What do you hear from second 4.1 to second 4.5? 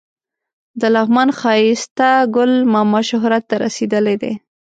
دی.